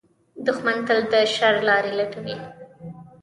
دښمن 0.45 0.77
تل 0.87 0.99
د 1.11 1.13
شر 1.33 1.55
لارې 1.67 1.91
لټوي 1.99 2.37